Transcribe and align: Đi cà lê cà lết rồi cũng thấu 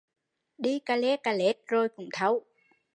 Đi 0.57 0.79
cà 0.79 0.95
lê 0.95 1.17
cà 1.17 1.31
lết 1.33 1.55
rồi 1.67 1.89
cũng 1.89 2.09
thấu 2.13 2.43